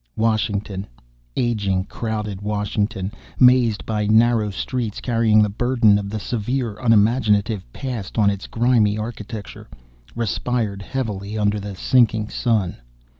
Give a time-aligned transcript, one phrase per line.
[0.15, 0.87] Washington
[1.37, 8.17] aging, crowded Washington, mazed by narrow streets, carrying the burden of the severe, unimaginative past
[8.17, 9.69] on its grimy architecture
[10.15, 12.77] respired heavily under the sinking sun.